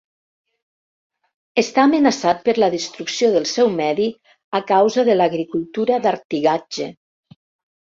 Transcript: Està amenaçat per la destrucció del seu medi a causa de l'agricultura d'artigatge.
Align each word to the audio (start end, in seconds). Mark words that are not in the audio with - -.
Està 1.63 1.83
amenaçat 1.89 2.41
per 2.47 2.55
la 2.63 2.71
destrucció 2.77 3.29
del 3.37 3.47
seu 3.53 3.71
medi 3.75 4.09
a 4.63 4.65
causa 4.75 5.07
de 5.13 5.19
l'agricultura 5.21 6.03
d'artigatge. 6.09 6.91